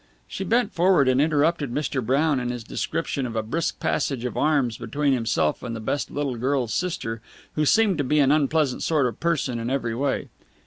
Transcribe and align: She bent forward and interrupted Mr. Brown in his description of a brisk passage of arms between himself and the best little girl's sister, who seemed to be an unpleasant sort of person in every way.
She 0.27 0.43
bent 0.43 0.73
forward 0.73 1.07
and 1.07 1.21
interrupted 1.21 1.71
Mr. 1.71 2.03
Brown 2.03 2.39
in 2.39 2.49
his 2.49 2.63
description 2.63 3.27
of 3.27 3.35
a 3.35 3.43
brisk 3.43 3.79
passage 3.79 4.25
of 4.25 4.35
arms 4.35 4.79
between 4.79 5.13
himself 5.13 5.61
and 5.61 5.75
the 5.75 5.79
best 5.79 6.09
little 6.09 6.37
girl's 6.37 6.73
sister, 6.73 7.21
who 7.53 7.65
seemed 7.67 7.99
to 7.99 8.03
be 8.03 8.17
an 8.19 8.31
unpleasant 8.31 8.81
sort 8.81 9.05
of 9.05 9.19
person 9.19 9.59
in 9.59 9.69
every 9.69 9.93
way. 9.93 10.29